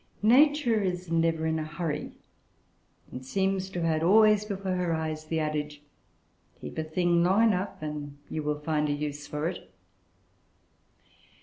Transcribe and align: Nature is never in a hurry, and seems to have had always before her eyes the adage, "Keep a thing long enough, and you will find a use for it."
Nature 0.23 0.81
is 0.81 1.11
never 1.11 1.45
in 1.45 1.59
a 1.59 1.63
hurry, 1.63 2.13
and 3.11 3.23
seems 3.23 3.69
to 3.69 3.81
have 3.81 3.87
had 3.87 4.01
always 4.01 4.45
before 4.45 4.71
her 4.73 4.95
eyes 4.95 5.25
the 5.25 5.39
adage, 5.39 5.83
"Keep 6.59 6.79
a 6.79 6.83
thing 6.83 7.21
long 7.23 7.43
enough, 7.43 7.79
and 7.81 8.17
you 8.27 8.41
will 8.41 8.57
find 8.59 8.89
a 8.89 8.93
use 8.93 9.27
for 9.27 9.47
it." 9.47 9.69